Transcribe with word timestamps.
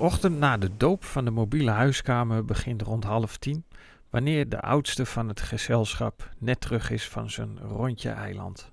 Ochtend 0.00 0.38
na 0.38 0.56
de 0.56 0.76
doop 0.76 1.04
van 1.04 1.24
de 1.24 1.30
mobiele 1.30 1.70
huiskamer 1.70 2.44
begint 2.44 2.82
rond 2.82 3.04
half 3.04 3.36
tien, 3.36 3.64
wanneer 4.10 4.48
de 4.48 4.60
oudste 4.60 5.06
van 5.06 5.28
het 5.28 5.40
gezelschap 5.40 6.30
net 6.38 6.60
terug 6.60 6.90
is 6.90 7.08
van 7.08 7.30
zijn 7.30 7.58
rondje 7.58 8.10
eiland. 8.10 8.72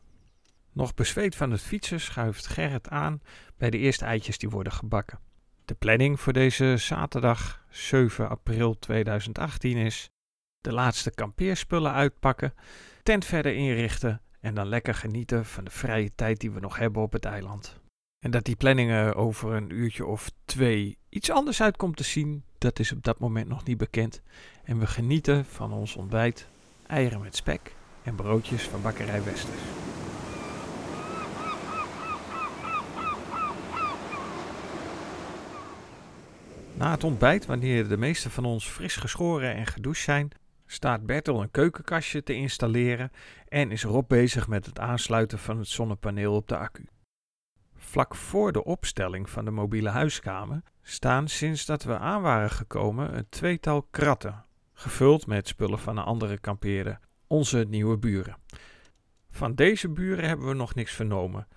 Nog 0.71 0.93
bezweet 0.93 1.35
van 1.35 1.51
het 1.51 1.61
fietsen 1.61 2.01
schuift 2.01 2.47
Gerrit 2.47 2.89
aan 2.89 3.21
bij 3.57 3.69
de 3.69 3.77
eerste 3.77 4.05
eitjes 4.05 4.37
die 4.37 4.49
worden 4.49 4.73
gebakken. 4.73 5.19
De 5.65 5.73
planning 5.73 6.19
voor 6.19 6.33
deze 6.33 6.77
zaterdag 6.77 7.65
7 7.69 8.29
april 8.29 8.79
2018 8.79 9.77
is 9.77 10.09
de 10.61 10.73
laatste 10.73 11.11
kampeerspullen 11.11 11.93
uitpakken, 11.93 12.53
tent 13.03 13.25
verder 13.25 13.53
inrichten 13.53 14.21
en 14.39 14.53
dan 14.53 14.67
lekker 14.67 14.93
genieten 14.93 15.45
van 15.45 15.63
de 15.63 15.71
vrije 15.71 16.11
tijd 16.15 16.39
die 16.39 16.51
we 16.51 16.59
nog 16.59 16.77
hebben 16.77 17.01
op 17.01 17.11
het 17.11 17.25
eiland. 17.25 17.79
En 18.19 18.31
dat 18.31 18.45
die 18.45 18.55
planningen 18.55 19.15
over 19.15 19.53
een 19.53 19.69
uurtje 19.69 20.05
of 20.05 20.31
twee 20.45 20.97
iets 21.17 21.31
anders 21.31 21.61
uitkomt 21.61 21.97
te 21.97 22.03
zien, 22.03 22.43
dat 22.57 22.79
is 22.79 22.91
op 22.91 23.03
dat 23.03 23.19
moment 23.19 23.47
nog 23.47 23.63
niet 23.63 23.77
bekend. 23.77 24.21
En 24.63 24.79
we 24.79 24.87
genieten 24.87 25.45
van 25.45 25.73
ons 25.73 25.95
ontbijt, 25.95 26.47
eieren 26.87 27.21
met 27.21 27.35
spek 27.35 27.75
en 28.03 28.15
broodjes 28.15 28.63
van 28.63 28.81
bakkerij 28.81 29.23
Westers. 29.23 29.61
Na 36.73 36.91
het 36.91 37.03
ontbijt, 37.03 37.45
wanneer 37.45 37.87
de 37.87 37.97
meeste 37.97 38.29
van 38.29 38.45
ons 38.45 38.67
fris 38.67 38.95
geschoren 38.95 39.55
en 39.55 39.65
gedoucht 39.65 40.01
zijn, 40.01 40.29
staat 40.65 41.05
Bertel 41.05 41.41
een 41.41 41.51
keukenkastje 41.51 42.23
te 42.23 42.33
installeren 42.33 43.11
en 43.47 43.71
is 43.71 43.83
Rob 43.83 44.07
bezig 44.07 44.47
met 44.47 44.65
het 44.65 44.79
aansluiten 44.79 45.39
van 45.39 45.57
het 45.57 45.67
zonnepaneel 45.67 46.35
op 46.35 46.47
de 46.47 46.57
accu. 46.57 46.87
Vlak 47.75 48.15
voor 48.15 48.51
de 48.51 48.63
opstelling 48.63 49.29
van 49.29 49.45
de 49.45 49.51
mobiele 49.51 49.89
huiskamer 49.89 50.61
staan 50.89 51.27
sinds 51.27 51.65
dat 51.65 51.83
we 51.83 51.97
aan 51.97 52.21
waren 52.21 52.49
gekomen 52.49 53.17
een 53.17 53.29
tweetal 53.29 53.81
kratten, 53.81 54.45
gevuld 54.73 55.27
met 55.27 55.47
spullen 55.47 55.79
van 55.79 55.97
een 55.97 56.03
andere 56.03 56.39
kampeerder, 56.39 56.99
onze 57.27 57.65
nieuwe 57.69 57.97
buren. 57.97 58.37
Van 59.29 59.55
deze 59.55 59.89
buren 59.89 60.27
hebben 60.27 60.47
we 60.47 60.53
nog 60.53 60.75
niks 60.75 60.91
vernomen. 60.91 61.47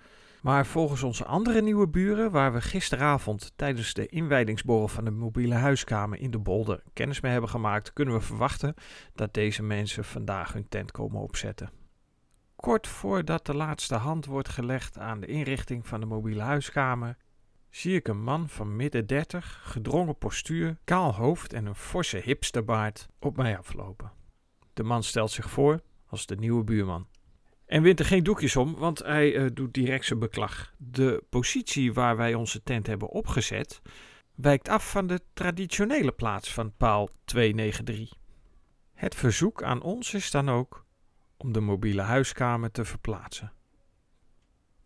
Maar 0.42 0.66
volgens 0.66 1.02
onze 1.02 1.24
andere 1.24 1.62
nieuwe 1.62 1.88
buren, 1.88 2.30
waar 2.30 2.52
we 2.52 2.60
gisteravond 2.60 3.52
tijdens 3.56 3.94
de 3.94 4.06
inwijdingsborrel 4.06 4.88
van 4.88 5.04
de 5.04 5.10
mobiele 5.10 5.54
huiskamer 5.54 6.18
in 6.18 6.30
de 6.30 6.38
Bolder 6.38 6.82
kennis 6.92 7.20
mee 7.20 7.32
hebben 7.32 7.50
gemaakt, 7.50 7.92
kunnen 7.92 8.14
we 8.14 8.20
verwachten 8.20 8.74
dat 9.14 9.34
deze 9.34 9.62
mensen 9.62 10.04
vandaag 10.04 10.52
hun 10.52 10.68
tent 10.68 10.90
komen 10.90 11.20
opzetten. 11.20 11.70
Kort 12.56 12.86
voordat 12.86 13.46
de 13.46 13.54
laatste 13.54 13.94
hand 13.94 14.26
wordt 14.26 14.48
gelegd 14.48 14.98
aan 14.98 15.20
de 15.20 15.26
inrichting 15.26 15.86
van 15.86 16.00
de 16.00 16.06
mobiele 16.06 16.42
huiskamer, 16.42 17.16
zie 17.70 17.94
ik 17.94 18.08
een 18.08 18.22
man 18.22 18.48
van 18.48 18.76
midden 18.76 19.06
dertig, 19.06 19.60
gedrongen 19.64 20.18
postuur, 20.18 20.76
kaal 20.84 21.14
hoofd 21.14 21.52
en 21.52 21.66
een 21.66 21.74
forse 21.74 22.16
hipsterbaard 22.16 23.08
op 23.18 23.36
mij 23.36 23.58
aflopen. 23.58 24.12
De 24.74 24.82
man 24.82 25.02
stelt 25.02 25.30
zich 25.30 25.50
voor 25.50 25.80
als 26.06 26.26
de 26.26 26.36
nieuwe 26.36 26.64
buurman. 26.64 27.06
En 27.66 27.82
wint 27.82 27.98
er 27.98 28.06
geen 28.06 28.22
doekjes 28.22 28.56
om, 28.56 28.74
want 28.74 28.98
hij 28.98 29.32
uh, 29.32 29.46
doet 29.52 29.74
direct 29.74 30.04
zijn 30.04 30.18
beklag. 30.18 30.74
De 30.76 31.24
positie 31.28 31.92
waar 31.92 32.16
wij 32.16 32.34
onze 32.34 32.62
tent 32.62 32.86
hebben 32.86 33.08
opgezet 33.08 33.80
wijkt 34.34 34.68
af 34.68 34.90
van 34.90 35.06
de 35.06 35.20
traditionele 35.32 36.12
plaats 36.12 36.52
van 36.52 36.76
paal 36.76 37.08
293. 37.24 38.18
Het 38.94 39.14
verzoek 39.14 39.62
aan 39.62 39.82
ons 39.82 40.14
is 40.14 40.30
dan 40.30 40.48
ook 40.48 40.84
om 41.36 41.52
de 41.52 41.60
mobiele 41.60 42.02
huiskamer 42.02 42.70
te 42.70 42.84
verplaatsen. 42.84 43.52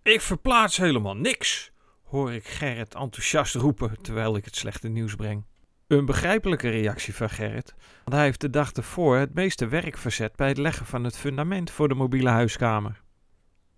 Ik 0.02 0.20
verplaats 0.20 0.76
helemaal 0.76 1.16
niks, 1.16 1.72
hoor 2.04 2.32
ik 2.32 2.46
Gerrit 2.46 2.94
enthousiast 2.94 3.54
roepen 3.54 4.02
terwijl 4.02 4.36
ik 4.36 4.44
het 4.44 4.56
slechte 4.56 4.88
nieuws 4.88 5.14
breng. 5.14 5.44
Een 5.86 6.04
begrijpelijke 6.04 6.68
reactie 6.68 7.14
van 7.14 7.30
Gerrit, 7.30 7.74
want 8.04 8.16
hij 8.16 8.24
heeft 8.24 8.40
de 8.40 8.50
dag 8.50 8.72
ervoor 8.72 9.16
het 9.16 9.34
meeste 9.34 9.68
werk 9.68 9.98
verzet 9.98 10.36
bij 10.36 10.48
het 10.48 10.58
leggen 10.58 10.86
van 10.86 11.04
het 11.04 11.16
fundament 11.16 11.70
voor 11.70 11.88
de 11.88 11.94
mobiele 11.94 12.28
huiskamer. 12.28 13.02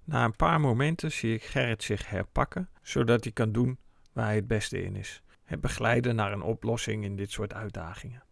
Na 0.05 0.25
een 0.25 0.37
paar 0.37 0.61
momenten 0.61 1.13
zie 1.13 1.35
ik 1.35 1.45
Gerrit 1.45 1.83
zich 1.83 2.09
herpakken, 2.09 2.71
zodat 2.83 3.25
hij 3.25 3.33
kan 3.33 3.53
doen 3.53 3.79
waar 4.13 4.25
hij 4.25 4.35
het 4.35 4.47
beste 4.47 4.83
in 4.83 4.97
is: 4.97 5.23
het 5.45 5.61
begeleiden 5.61 6.15
naar 6.15 6.33
een 6.33 6.43
oplossing 6.43 7.05
in 7.05 7.17
dit 7.17 7.31
soort 7.31 7.55
uitdagingen. 7.55 8.25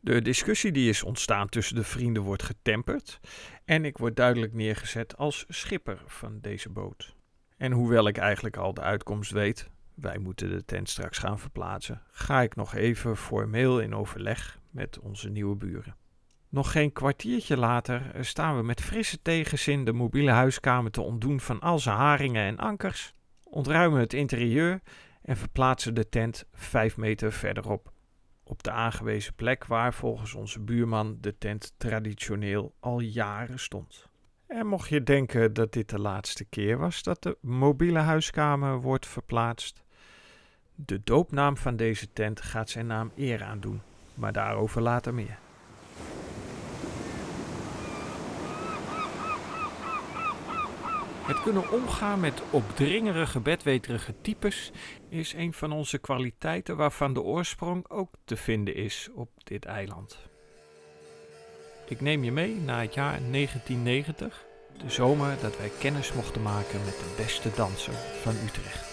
De 0.00 0.22
discussie 0.22 0.72
die 0.72 0.88
is 0.88 1.02
ontstaan 1.02 1.48
tussen 1.48 1.76
de 1.76 1.84
vrienden 1.84 2.22
wordt 2.22 2.42
getemperd 2.42 3.20
en 3.64 3.84
ik 3.84 3.98
word 3.98 4.16
duidelijk 4.16 4.52
neergezet 4.52 5.16
als 5.16 5.44
schipper 5.48 6.02
van 6.06 6.38
deze 6.40 6.68
boot. 6.68 7.14
En 7.56 7.72
hoewel 7.72 8.08
ik 8.08 8.18
eigenlijk 8.18 8.56
al 8.56 8.74
de 8.74 8.80
uitkomst 8.80 9.30
weet, 9.30 9.70
wij 9.94 10.18
moeten 10.18 10.48
de 10.48 10.64
tent 10.64 10.88
straks 10.88 11.18
gaan 11.18 11.38
verplaatsen, 11.38 12.02
ga 12.10 12.42
ik 12.42 12.54
nog 12.54 12.74
even 12.74 13.16
formeel 13.16 13.80
in 13.80 13.94
overleg 13.94 14.58
met 14.70 14.98
onze 14.98 15.28
nieuwe 15.28 15.56
buren. 15.56 15.96
Nog 16.48 16.72
geen 16.72 16.92
kwartiertje 16.92 17.56
later 17.56 18.10
staan 18.20 18.56
we 18.56 18.62
met 18.62 18.80
frisse 18.80 19.22
tegenzin 19.22 19.84
de 19.84 19.92
mobiele 19.92 20.30
huiskamer 20.30 20.90
te 20.90 21.00
ontdoen 21.00 21.40
van 21.40 21.60
al 21.60 21.78
zijn 21.78 21.96
haringen 21.96 22.44
en 22.44 22.58
ankers, 22.58 23.14
ontruimen 23.44 24.00
het 24.00 24.12
interieur 24.12 24.80
en 25.22 25.36
verplaatsen 25.36 25.94
de 25.94 26.08
tent 26.08 26.44
vijf 26.52 26.96
meter 26.96 27.32
verderop 27.32 27.92
op 28.44 28.62
de 28.62 28.70
aangewezen 28.70 29.34
plek 29.34 29.64
waar 29.64 29.94
volgens 29.94 30.34
onze 30.34 30.60
buurman 30.60 31.16
de 31.20 31.38
tent 31.38 31.74
traditioneel 31.76 32.74
al 32.80 33.00
jaren 33.00 33.58
stond. 33.58 34.08
En 34.46 34.66
mocht 34.66 34.88
je 34.88 35.02
denken 35.02 35.52
dat 35.52 35.72
dit 35.72 35.88
de 35.88 35.98
laatste 35.98 36.44
keer 36.44 36.78
was 36.78 37.02
dat 37.02 37.22
de 37.22 37.36
mobiele 37.40 37.98
huiskamer 37.98 38.80
wordt 38.80 39.06
verplaatst, 39.06 39.82
de 40.74 41.00
doopnaam 41.04 41.56
van 41.56 41.76
deze 41.76 42.12
tent 42.12 42.40
gaat 42.40 42.70
zijn 42.70 42.86
naam 42.86 43.10
eer 43.16 43.42
aandoen, 43.42 43.80
maar 44.14 44.32
daarover 44.32 44.82
later 44.82 45.14
meer. 45.14 45.38
Het 51.26 51.42
kunnen 51.42 51.70
omgaan 51.70 52.20
met 52.20 52.42
opdringerige, 52.50 53.40
bedweterige 53.40 54.14
types 54.20 54.72
is 55.08 55.32
een 55.32 55.52
van 55.52 55.72
onze 55.72 55.98
kwaliteiten 55.98 56.76
waarvan 56.76 57.14
de 57.14 57.22
oorsprong 57.22 57.90
ook 57.90 58.14
te 58.24 58.36
vinden 58.36 58.74
is 58.74 59.08
op 59.14 59.30
dit 59.44 59.64
eiland. 59.64 60.33
Ik 61.88 62.00
neem 62.00 62.24
je 62.24 62.32
mee 62.32 62.60
naar 62.60 62.80
het 62.80 62.94
jaar 62.94 63.18
1990, 63.30 64.44
de 64.82 64.90
zomer 64.90 65.36
dat 65.40 65.58
wij 65.58 65.70
kennis 65.78 66.12
mochten 66.12 66.42
maken 66.42 66.84
met 66.84 66.98
de 66.98 67.14
beste 67.16 67.50
danser 67.56 67.94
van 68.22 68.34
Utrecht. 68.44 68.92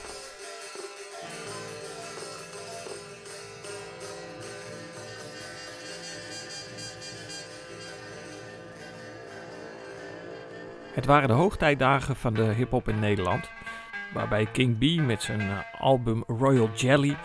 Het 10.93 11.05
waren 11.05 11.27
de 11.27 11.33
hoogtijdagen 11.33 12.15
van 12.15 12.33
de 12.33 12.43
hip-hop 12.43 12.87
in 12.87 12.99
Nederland, 12.99 13.49
waarbij 14.13 14.45
King 14.45 14.77
B 14.77 15.01
met 15.01 15.23
zijn 15.23 15.41
eh, 15.41 15.57
album 15.79 16.23
Royal 16.27 16.69
Jelly 16.75 17.17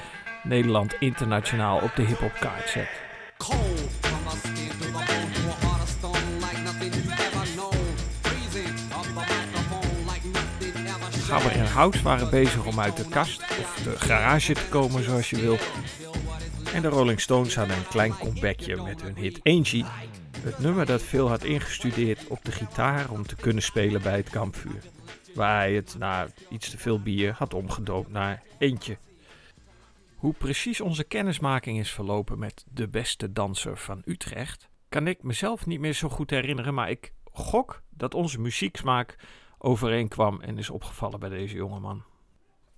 Nederland 0.43 0.97
internationaal 1.01 1.81
op 1.81 1.95
de 1.97 2.03
hip-hop 2.03 2.33
kaart 2.41 2.69
zet. 2.69 3.06
Gabber 11.27 11.53
en 11.53 11.67
House 11.67 12.03
waren 12.03 12.31
bezig 12.31 12.67
om 12.67 12.81
uit 12.81 12.97
de 12.97 13.09
kast 13.09 13.41
of 13.41 13.81
de 13.85 13.99
garage 13.99 14.53
te 14.53 14.69
komen, 14.69 15.03
zoals 15.03 15.31
je 15.31 15.41
wil. 15.41 15.59
En 16.75 16.83
de 16.83 16.89
Rolling 16.89 17.21
Stones 17.21 17.57
hadden 17.57 17.77
een 17.77 17.89
klein 17.89 18.19
comebackje 18.19 18.83
met 18.83 19.03
hun 19.03 19.17
hit 19.17 19.41
Angie 19.43 19.85
het 20.43 20.59
nummer 20.59 20.87
dat 20.87 21.03
Phil 21.03 21.29
had 21.29 21.45
ingestudeerd 21.45 22.27
op 22.27 22.45
de 22.45 22.53
gitaar 22.53 23.11
om 23.11 23.27
te 23.27 23.37
kunnen 23.37 23.63
spelen 23.63 24.03
bij 24.03 24.17
het 24.17 24.31
kampvuur. 24.31 24.83
Waar 25.35 25.57
hij 25.57 25.75
het 25.75 25.97
na 25.99 26.29
iets 26.49 26.71
te 26.71 26.79
veel 26.79 27.01
bier 27.01 27.33
had 27.33 27.55
omgedoopt 27.55 28.11
naar 28.11 28.43
eentje. 28.59 28.99
Hoe 30.17 30.35
precies 30.35 30.81
onze 30.81 31.05
kennismaking 31.05 31.79
is 31.79 31.91
verlopen 31.91 32.39
met 32.39 32.65
de 32.73 32.89
beste 32.89 33.33
danser 33.33 33.79
van 33.79 34.03
Utrecht, 34.05 34.69
kan 34.89 35.07
ik 35.07 35.23
mezelf 35.23 35.67
niet 35.67 35.81
meer 35.81 35.93
zo 35.93 36.09
goed 36.09 36.31
herinneren, 36.31 36.75
maar 36.75 36.91
ik 36.91 37.13
gok 37.33 37.83
dat 37.91 38.15
onze 38.15 38.41
muzieksmaak 38.41 39.17
overeenkwam 39.59 40.41
en 40.41 40.59
is 40.59 40.71
opgevallen 40.71 41.21
bij 41.21 41.29
deze 41.29 41.57
jongeman. 41.57 42.05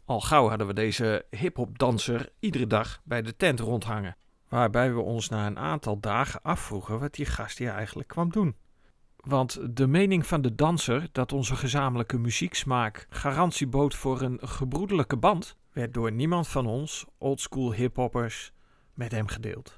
Al 0.05 0.21
gauw 0.21 0.49
hadden 0.49 0.67
we 0.67 0.73
deze 0.73 1.27
hip-hop 1.31 1.99
iedere 2.41 2.67
dag 2.67 3.01
bij 3.05 3.23
de 3.23 3.37
tent 3.37 3.61
rondhangen. 3.61 4.17
Waarbij 4.49 4.95
we 4.95 5.01
ons 5.01 5.29
na 5.29 5.47
een 5.47 5.59
aantal 5.59 6.01
dagen 6.01 6.43
afvroegen 6.43 7.01
wat 7.01 7.15
die 7.15 7.27
gast 7.27 7.59
hier 7.59 7.71
eigenlijk 7.71 8.09
kwam 8.09 8.31
doen. 8.31 8.57
Want 9.17 9.77
de 9.77 9.87
mening 9.87 10.27
van 10.27 10.43
de 10.43 10.55
danser 10.55 11.09
dat 11.13 11.33
onze 11.33 11.57
gezamenlijke 11.57 12.19
muzieksmaak 12.19 13.07
garantie 13.11 13.67
bood 13.67 13.95
voor 13.95 14.21
een 14.21 14.39
gebroedelijke 14.43 15.17
band, 15.17 15.57
werd 15.73 15.95
door 15.95 16.13
niemand 16.13 16.49
van 16.49 16.67
ons, 16.67 17.07
oldschool 17.19 17.73
hiphoppers, 17.73 18.53
met 18.95 19.13
hem 19.13 19.27
gedeeld. 19.27 19.78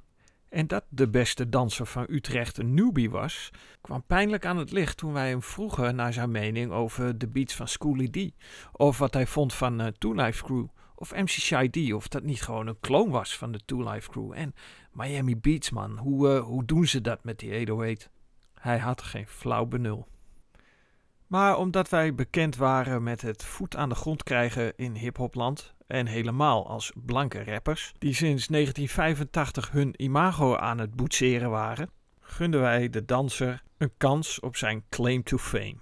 En 0.50 0.66
dat 0.66 0.84
de 0.88 1.08
beste 1.08 1.48
danser 1.48 1.86
van 1.86 2.06
Utrecht 2.08 2.58
een 2.58 2.74
newbie 2.74 3.10
was, 3.10 3.50
kwam 3.80 4.02
pijnlijk 4.06 4.46
aan 4.46 4.56
het 4.56 4.72
licht 4.72 4.96
toen 4.96 5.12
wij 5.12 5.28
hem 5.28 5.42
vroegen 5.42 5.96
naar 5.96 6.12
zijn 6.12 6.30
mening 6.30 6.70
over 6.70 7.18
de 7.18 7.28
beats 7.28 7.54
van 7.54 7.68
Schoolie 7.68 8.10
D, 8.10 8.34
of 8.72 8.98
wat 8.98 9.14
hij 9.14 9.26
vond 9.26 9.54
van 9.54 9.80
uh, 9.80 9.86
Two 9.86 10.12
Life 10.12 10.44
Crew, 10.44 10.66
Of 11.00 11.14
MC 11.14 11.28
Shy 11.28 11.68
D, 11.68 11.92
of 11.92 12.08
dat 12.08 12.22
niet 12.22 12.42
gewoon 12.42 12.66
een 12.66 12.80
kloon 12.80 13.10
was 13.10 13.36
van 13.36 13.52
de 13.52 13.60
Two 13.64 13.90
Life 13.90 14.10
Crew. 14.10 14.32
En 14.32 14.54
Miami 14.92 15.36
Beats, 15.36 15.70
man. 15.70 15.98
Hoe, 15.98 16.28
uh, 16.28 16.42
hoe 16.42 16.64
doen 16.64 16.86
ze 16.86 17.00
dat 17.00 17.24
met 17.24 17.38
die 17.38 17.52
808? 17.52 18.10
Hij 18.54 18.78
had 18.78 19.02
geen 19.02 19.26
flauw 19.26 19.66
benul. 19.66 20.06
Maar 21.30 21.58
omdat 21.58 21.88
wij 21.88 22.14
bekend 22.14 22.56
waren 22.56 23.02
met 23.02 23.22
het 23.22 23.44
voet 23.44 23.76
aan 23.76 23.88
de 23.88 23.94
grond 23.94 24.22
krijgen 24.22 24.72
in 24.76 24.94
hiphopland, 24.94 25.74
en 25.86 26.06
helemaal 26.06 26.68
als 26.68 26.92
blanke 26.94 27.44
rappers, 27.44 27.92
die 27.98 28.14
sinds 28.14 28.46
1985 28.46 29.70
hun 29.70 29.94
imago 29.96 30.56
aan 30.56 30.78
het 30.78 30.94
boetseren 30.94 31.50
waren, 31.50 31.90
gunden 32.20 32.60
wij 32.60 32.88
de 32.88 33.04
danser 33.04 33.62
een 33.78 33.92
kans 33.96 34.40
op 34.40 34.56
zijn 34.56 34.84
claim 34.88 35.22
to 35.22 35.38
fame. 35.38 35.76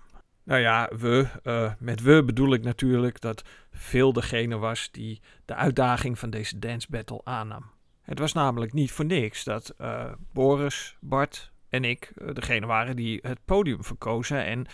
Nou 0.45 0.61
ja, 0.61 0.91
we, 0.99 1.27
uh, 1.43 1.73
met 1.79 2.03
we 2.03 2.25
bedoel 2.25 2.53
ik 2.53 2.63
natuurlijk 2.63 3.21
dat 3.21 3.43
veel 3.71 4.13
degene 4.13 4.57
was 4.57 4.91
die 4.91 5.21
de 5.45 5.55
uitdaging 5.55 6.19
van 6.19 6.31
deze 6.31 6.59
dance 6.59 6.87
battle 6.91 7.21
aannam. 7.25 7.71
Het 8.03 8.19
was 8.19 8.33
namelijk 8.33 8.73
niet 8.73 8.93
voor 8.93 9.05
niks 9.05 9.45
dat 9.45 9.75
uh, 9.81 10.13
Boris, 10.33 10.97
Bart 11.01 11.53
en 11.69 11.85
ik 11.85 12.13
uh, 12.17 12.29
degene 12.33 12.67
waren 12.67 12.97
die 12.97 13.19
het 13.23 13.39
podium 13.45 13.85
verkozen 13.85 14.45
en 14.45 14.67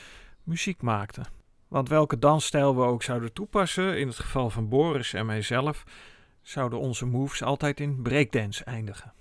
muziek 0.45 0.83
maakten. 0.83 1.27
Want 1.69 1.89
welke 1.89 2.19
dansstijl 2.19 2.77
we 2.77 2.83
ook 2.83 3.03
zouden 3.03 3.33
toepassen, 3.33 3.99
in 3.99 4.07
het 4.07 4.19
geval 4.19 4.51
van 4.51 4.69
Boris 4.69 5.13
en 5.13 5.27
mijzelf, 5.27 5.85
zouden 6.43 6.79
onze 6.79 7.07
moves 7.07 7.43
altijd 7.43 7.81
in 7.81 8.03
breakdance 8.03 8.65
eindigen. 8.65 9.13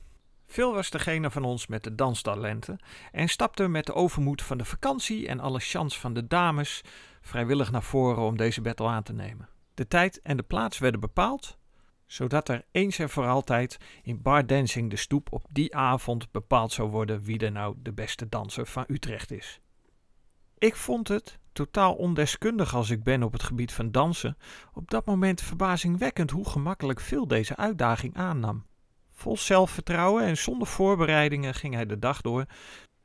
Phil 0.46 0.74
was 0.74 0.90
degene 0.90 1.32
van 1.32 1.44
ons 1.44 1.68
met 1.68 1.84
de 1.84 1.96
danstalenten 1.96 2.80
en 3.12 3.30
stapte 3.30 3.68
met 3.68 3.86
de 3.86 3.94
overmoed 3.94 4.42
van 4.42 4.58
de 4.58 4.66
vakantie 4.66 5.28
en 5.28 5.40
alle 5.40 5.60
chance 5.60 6.00
van 6.00 6.14
de 6.14 6.28
dames 6.28 6.82
vrijwillig 7.22 7.72
naar 7.72 7.84
voren 7.84 8.24
om 8.24 8.38
deze 8.38 8.62
battle 8.62 8.88
aan 8.88 9.04
te 9.04 9.14
nemen. 9.14 9.50
De 9.74 9.88
tijd 9.88 10.22
en 10.22 10.38
de 10.38 10.44
plaats 10.44 10.78
werden 10.78 11.00
bepaald, 11.00 11.58
zodat 12.06 12.50
er 12.50 12.66
eens 12.72 13.00
en 13.00 13.10
voor 13.10 13.28
altijd 13.28 13.78
in 14.02 14.22
bar 14.22 14.46
dancing 14.48 14.90
de 14.90 14.96
stoep 14.96 15.32
op 15.32 15.46
die 15.50 15.76
avond 15.76 16.32
bepaald 16.32 16.72
zou 16.72 16.90
worden 16.90 17.22
wie 17.22 17.40
er 17.40 17.52
nou 17.52 17.76
de 17.78 17.94
beste 17.94 18.30
danser 18.30 18.66
van 18.66 18.84
Utrecht 18.88 19.32
is. 19.32 19.62
Ik 20.64 20.76
vond 20.76 21.08
het, 21.08 21.40
totaal 21.54 21.94
ondeskundig 21.94 22.76
als 22.76 22.90
ik 22.90 23.04
ben 23.04 23.24
op 23.24 23.32
het 23.34 23.44
gebied 23.44 23.72
van 23.72 23.92
dansen, 23.92 24.38
op 24.74 24.92
dat 24.92 25.06
moment 25.06 25.42
verbazingwekkend 25.42 26.32
hoe 26.32 26.50
gemakkelijk 26.50 27.02
Phil 27.02 27.28
deze 27.28 27.56
uitdaging 27.56 28.18
aannam. 28.18 28.66
Vol 29.12 29.38
zelfvertrouwen 29.38 30.24
en 30.24 30.38
zonder 30.38 30.68
voorbereidingen 30.68 31.54
ging 31.54 31.74
hij 31.74 31.86
de 31.86 32.00
dag 32.00 32.22
door 32.22 32.46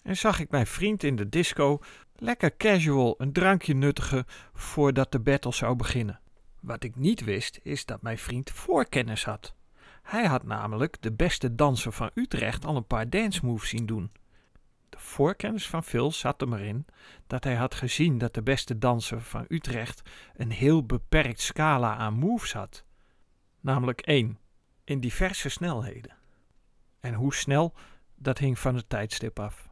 en 0.02 0.16
zag 0.16 0.40
ik 0.40 0.50
mijn 0.50 0.66
vriend 0.66 1.02
in 1.02 1.16
de 1.16 1.28
disco 1.28 1.78
lekker 2.16 2.56
casual 2.56 3.14
een 3.19 3.32
drankje 3.32 3.75
nuttigen 3.75 4.25
voordat 4.52 5.12
de 5.12 5.20
battle 5.20 5.52
zou 5.52 5.76
beginnen. 5.76 6.20
Wat 6.60 6.84
ik 6.84 6.96
niet 6.96 7.25
wist 7.25 7.60
is 7.62 7.84
dat 7.84 8.02
mijn 8.02 8.19
vriend 8.19 8.50
voorkennis 8.50 9.25
had. 9.25 9.55
Hij 10.02 10.26
had 10.26 10.43
namelijk 10.43 10.96
de 11.00 11.12
beste 11.12 11.55
danser 11.55 11.93
van 11.93 12.10
Utrecht 12.14 12.64
al 12.64 12.76
een 12.76 12.87
paar 12.87 13.10
dance 13.10 13.44
moves 13.44 13.69
zien 13.69 13.87
doen. 13.87 14.10
Voorkennis 15.00 15.68
van 15.68 15.84
Phil 15.84 16.12
zat 16.12 16.40
er 16.40 16.48
maar 16.48 16.60
in 16.60 16.86
dat 17.26 17.44
hij 17.44 17.54
had 17.54 17.74
gezien 17.74 18.18
dat 18.18 18.34
de 18.34 18.42
beste 18.42 18.78
danser 18.78 19.20
van 19.20 19.44
Utrecht 19.48 20.02
een 20.36 20.50
heel 20.50 20.86
beperkt 20.86 21.40
scala 21.40 21.96
aan 21.96 22.14
moves 22.14 22.52
had. 22.52 22.84
Namelijk 23.60 24.00
één, 24.00 24.38
in 24.84 25.00
diverse 25.00 25.48
snelheden. 25.48 26.16
En 27.00 27.14
hoe 27.14 27.34
snel, 27.34 27.74
dat 28.14 28.38
hing 28.38 28.58
van 28.58 28.74
het 28.74 28.88
tijdstip 28.88 29.38
af. 29.38 29.68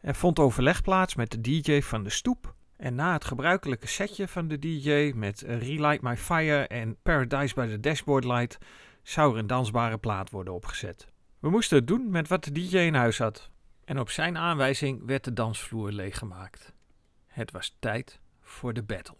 Er 0.00 0.14
vond 0.14 0.38
overleg 0.38 0.82
plaats 0.82 1.14
met 1.14 1.30
de 1.30 1.40
DJ 1.40 1.80
van 1.80 2.02
de 2.02 2.10
stoep. 2.10 2.54
En 2.76 2.94
na 2.94 3.12
het 3.12 3.24
gebruikelijke 3.24 3.86
setje 3.86 4.28
van 4.28 4.48
de 4.48 4.58
DJ 4.58 5.12
met 5.14 5.40
Relight 5.40 6.02
My 6.02 6.16
Fire 6.16 6.66
en 6.66 6.96
Paradise 7.02 7.54
by 7.54 7.66
the 7.66 7.80
Dashboard 7.80 8.24
Light 8.24 8.58
zou 9.02 9.32
er 9.32 9.38
een 9.38 9.46
dansbare 9.46 9.98
plaat 9.98 10.30
worden 10.30 10.54
opgezet. 10.54 11.08
We 11.38 11.50
moesten 11.50 11.78
het 11.78 11.86
doen 11.86 12.10
met 12.10 12.28
wat 12.28 12.44
de 12.44 12.52
DJ 12.52 12.76
in 12.76 12.94
huis 12.94 13.18
had. 13.18 13.50
En 13.86 13.98
op 13.98 14.10
zijn 14.10 14.36
aanwijzing 14.36 15.06
werd 15.06 15.24
de 15.24 15.32
dansvloer 15.32 15.92
leeggemaakt. 15.92 16.72
Het 17.26 17.50
was 17.50 17.76
tijd 17.78 18.20
voor 18.40 18.72
de 18.72 18.82
battle. 18.82 19.16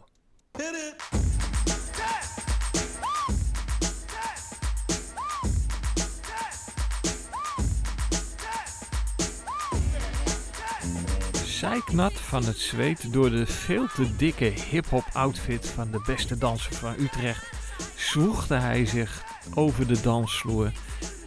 Zijknat 11.45 12.13
van 12.13 12.45
het 12.45 12.59
zweet 12.59 13.13
door 13.13 13.31
de 13.31 13.47
veel 13.47 13.87
te 13.87 14.17
dikke 14.17 14.45
hip-hop 14.45 15.05
outfit 15.13 15.67
van 15.67 15.91
de 15.91 16.03
beste 16.07 16.39
danser 16.39 16.75
van 16.75 16.95
Utrecht 16.99 17.51
zwoegde 17.97 18.55
hij 18.55 18.87
zich 18.87 19.25
over 19.55 19.87
de 19.87 20.01
dansvloer 20.01 20.73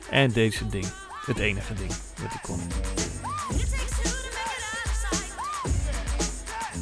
en 0.10 0.32
zijn 0.32 0.70
ding. 0.70 0.86
Het 1.26 1.40
enige 1.40 1.74
ding 1.74 1.92
dat 1.92 2.30
hij 2.32 2.40
kon. 2.42 2.60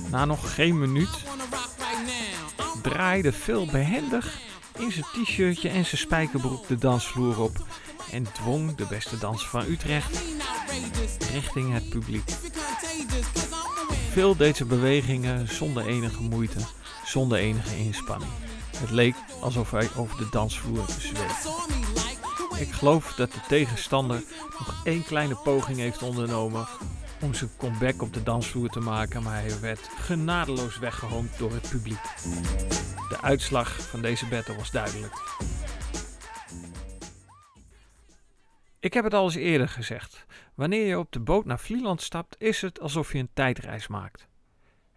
Na 0.10 0.26
nog 0.26 0.54
geen 0.54 0.80
minuut 0.80 1.26
draaide 2.82 3.34
Phil 3.34 3.66
behendig 3.66 4.40
in 4.78 4.92
zijn 4.92 5.06
t-shirtje 5.14 5.70
en 5.70 5.86
zijn 5.86 6.02
spijkerbroek 6.02 6.68
de 6.68 6.76
dansvloer 6.76 7.42
op 7.42 7.66
en 8.12 8.24
dwong 8.24 8.76
de 8.76 8.86
beste 8.86 9.18
danser 9.18 9.50
van 9.50 9.66
Utrecht 9.66 10.24
richting 11.32 11.74
het 11.74 11.90
publiek. 11.90 12.30
Phil 14.12 14.36
deed 14.36 14.58
zijn 14.58 14.70
bewegingen 14.70 15.48
zonder 15.48 15.86
enige 15.86 16.22
moeite, 16.22 16.60
zonder 17.06 17.38
enige 17.38 17.78
inspanning. 17.78 18.32
Het 18.78 18.90
leek 18.92 19.16
alsof 19.42 19.72
hij 19.72 19.90
over 19.96 20.18
de 20.18 20.28
dansvloer 20.32 20.86
zweefde. 21.00 21.50
Ik 22.60 22.72
geloof 22.72 23.14
dat 23.14 23.32
de 23.32 23.40
tegenstander 23.48 24.24
nog 24.60 24.82
één 24.84 25.04
kleine 25.04 25.36
poging 25.36 25.78
heeft 25.78 26.04
ondernomen 26.04 26.68
om 27.22 27.34
zijn 27.34 27.50
comeback 27.58 28.02
op 28.02 28.14
de 28.14 28.24
dansvloer 28.24 28.70
te 28.70 28.80
maken, 28.80 29.24
maar 29.24 29.42
hij 29.42 29.60
werd 29.60 29.80
genadeloos 29.80 30.80
weggehoond 30.80 31.38
door 31.38 31.52
het 31.52 31.70
publiek. 31.70 32.02
De 33.10 33.18
uitslag 33.22 33.90
van 33.90 34.02
deze 34.02 34.28
battle 34.28 34.56
was 34.56 34.72
duidelijk. 34.72 35.14
Ik 38.80 38.94
heb 38.94 39.04
het 39.04 39.14
al 39.14 39.24
eens 39.24 39.36
eerder 39.36 39.70
gezegd. 39.70 40.26
Wanneer 40.56 40.86
je 40.86 41.00
op 41.00 41.12
de 41.12 41.20
boot 41.20 41.46
naar 41.46 41.60
Vlieland 41.60 42.02
stapt, 42.02 42.36
is 42.40 42.62
het 42.62 42.80
alsof 42.80 43.12
je 43.12 43.20
een 43.20 43.30
tijdreis 43.34 43.88
maakt. 43.88 44.28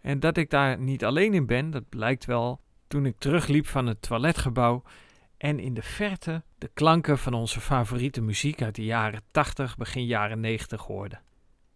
En 0.01 0.19
dat 0.19 0.37
ik 0.37 0.49
daar 0.49 0.79
niet 0.79 1.05
alleen 1.05 1.33
in 1.33 1.45
ben, 1.45 1.69
dat 1.69 1.89
blijkt 1.89 2.25
wel 2.25 2.61
toen 2.87 3.05
ik 3.05 3.15
terugliep 3.17 3.67
van 3.67 3.85
het 3.85 4.01
toiletgebouw 4.01 4.83
en 5.37 5.59
in 5.59 5.73
de 5.73 5.81
verte 5.81 6.43
de 6.57 6.69
klanken 6.73 7.17
van 7.17 7.33
onze 7.33 7.59
favoriete 7.59 8.21
muziek 8.21 8.61
uit 8.61 8.75
de 8.75 8.83
jaren 8.83 9.21
80, 9.31 9.77
begin 9.77 10.05
jaren 10.05 10.39
90 10.39 10.81
hoorde. 10.81 11.19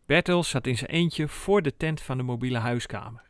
Bertel 0.06 0.44
zat 0.44 0.68
in 0.68 0.78
zijn 0.78 0.90
eentje 0.90 1.28
voor 1.28 1.62
de 1.62 1.78
tent 1.78 2.02
van 2.02 2.18
de 2.18 2.24
mobiele 2.24 2.58
huiskamer. 2.58 3.24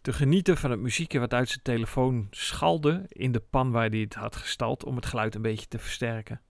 Te 0.00 0.12
genieten 0.12 0.56
van 0.56 0.70
het 0.70 0.80
muziekje 0.80 1.18
wat 1.18 1.34
uit 1.34 1.48
zijn 1.48 1.62
telefoon 1.62 2.26
schalde 2.30 3.04
in 3.08 3.32
de 3.32 3.40
pan 3.40 3.70
waar 3.70 3.88
hij 3.88 3.98
het 3.98 4.14
had 4.14 4.36
gestald 4.36 4.84
om 4.84 4.96
het 4.96 5.06
geluid 5.06 5.34
een 5.34 5.42
beetje 5.42 5.66
te 5.66 5.78
versterken. 5.78 6.40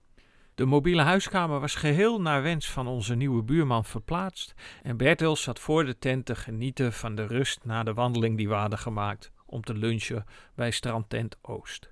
De 0.55 0.65
mobiele 0.65 1.01
huiskamer 1.01 1.59
was 1.59 1.75
geheel 1.75 2.21
naar 2.21 2.41
wens 2.41 2.69
van 2.69 2.87
onze 2.87 3.15
nieuwe 3.15 3.43
buurman 3.43 3.85
verplaatst 3.85 4.53
en 4.83 4.97
Bertel 4.97 5.35
zat 5.35 5.59
voor 5.59 5.85
de 5.85 5.97
tent 5.97 6.25
te 6.25 6.35
genieten 6.35 6.93
van 6.93 7.15
de 7.15 7.27
rust 7.27 7.65
na 7.65 7.83
de 7.83 7.93
wandeling 7.93 8.37
die 8.37 8.47
we 8.47 8.53
hadden 8.53 8.79
gemaakt 8.79 9.31
om 9.45 9.61
te 9.61 9.73
lunchen 9.73 10.25
bij 10.55 10.71
strandtent 10.71 11.37
Oost. 11.41 11.89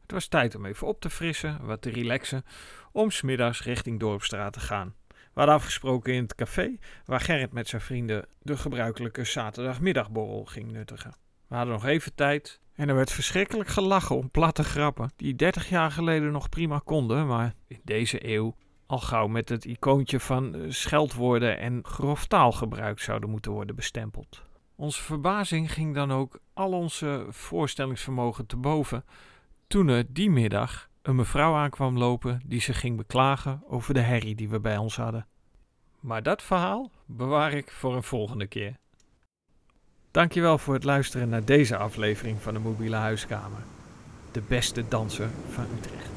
Het 0.00 0.12
was 0.12 0.26
tijd 0.26 0.54
om 0.54 0.66
even 0.66 0.86
op 0.86 1.00
te 1.00 1.10
frissen, 1.10 1.64
wat 1.64 1.82
te 1.82 1.90
relaxen, 1.90 2.44
om 2.92 3.10
smiddags 3.10 3.62
richting 3.62 4.00
Dorpstraat 4.00 4.52
te 4.52 4.60
gaan. 4.60 4.94
We 5.32 5.38
hadden 5.40 5.54
afgesproken 5.54 6.14
in 6.14 6.22
het 6.22 6.34
café, 6.34 6.76
waar 7.04 7.20
Gerrit 7.20 7.52
met 7.52 7.68
zijn 7.68 7.82
vrienden 7.82 8.26
de 8.42 8.56
gebruikelijke 8.56 9.24
zaterdagmiddagborrel 9.24 10.44
ging 10.44 10.72
nuttigen. 10.72 11.14
We 11.48 11.54
hadden 11.54 11.74
nog 11.74 11.86
even 11.86 12.14
tijd 12.14 12.60
en 12.74 12.88
er 12.88 12.94
werd 12.94 13.12
verschrikkelijk 13.12 13.68
gelachen 13.68 14.16
om 14.16 14.30
platte 14.30 14.64
grappen, 14.64 15.12
die 15.16 15.34
30 15.34 15.68
jaar 15.68 15.90
geleden 15.90 16.32
nog 16.32 16.48
prima 16.48 16.80
konden, 16.84 17.26
maar 17.26 17.54
in 17.66 17.80
deze 17.84 18.28
eeuw 18.28 18.56
al 18.86 18.98
gauw 18.98 19.26
met 19.26 19.48
het 19.48 19.64
icoontje 19.64 20.20
van 20.20 20.54
eh, 20.54 20.60
scheldwoorden 20.68 21.58
en 21.58 21.84
grof 21.84 22.26
taalgebruik 22.26 23.00
zouden 23.00 23.30
moeten 23.30 23.52
worden 23.52 23.76
bestempeld. 23.76 24.42
Onze 24.76 25.02
verbazing 25.02 25.72
ging 25.72 25.94
dan 25.94 26.12
ook 26.12 26.38
al 26.52 26.72
onze 26.72 27.26
voorstellingsvermogen 27.28 28.46
te 28.46 28.56
boven 28.56 29.04
toen 29.66 29.88
er 29.88 30.04
die 30.12 30.30
middag 30.30 30.89
een 31.02 31.16
mevrouw 31.16 31.54
aankwam 31.54 31.98
lopen 31.98 32.40
die 32.44 32.60
zich 32.60 32.80
ging 32.80 32.96
beklagen 32.96 33.62
over 33.68 33.94
de 33.94 34.00
herrie 34.00 34.34
die 34.34 34.48
we 34.48 34.60
bij 34.60 34.76
ons 34.76 34.96
hadden. 34.96 35.26
Maar 36.00 36.22
dat 36.22 36.42
verhaal 36.42 36.90
bewaar 37.06 37.52
ik 37.52 37.70
voor 37.70 37.96
een 37.96 38.02
volgende 38.02 38.46
keer. 38.46 38.76
Dankjewel 40.10 40.58
voor 40.58 40.74
het 40.74 40.84
luisteren 40.84 41.28
naar 41.28 41.44
deze 41.44 41.76
aflevering 41.76 42.42
van 42.42 42.54
de 42.54 42.60
Mobiele 42.60 42.96
Huiskamer. 42.96 43.62
De 44.32 44.42
beste 44.48 44.88
danser 44.88 45.28
van 45.50 45.66
Utrecht. 45.78 46.08